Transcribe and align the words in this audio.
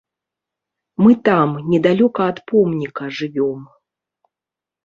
Мы 1.03 1.11
там, 1.29 1.49
недалёка 1.73 2.21
ад 2.31 2.37
помніка, 2.53 3.03
жывём. 3.19 3.59